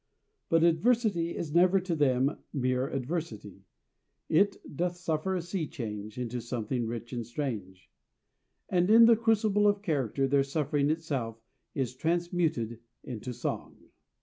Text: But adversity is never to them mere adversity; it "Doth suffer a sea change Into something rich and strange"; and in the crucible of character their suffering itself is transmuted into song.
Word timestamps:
But 0.49 0.63
adversity 0.63 1.35
is 1.37 1.53
never 1.53 1.79
to 1.81 1.95
them 1.95 2.39
mere 2.51 2.87
adversity; 2.89 3.65
it 4.29 4.57
"Doth 4.75 4.95
suffer 4.95 5.35
a 5.35 5.43
sea 5.43 5.67
change 5.67 6.17
Into 6.17 6.41
something 6.41 6.87
rich 6.87 7.13
and 7.13 7.23
strange"; 7.23 7.87
and 8.67 8.89
in 8.89 9.05
the 9.05 9.15
crucible 9.15 9.67
of 9.67 9.83
character 9.83 10.27
their 10.27 10.41
suffering 10.43 10.89
itself 10.89 11.39
is 11.75 11.95
transmuted 11.95 12.79
into 13.03 13.31
song. 13.31 13.77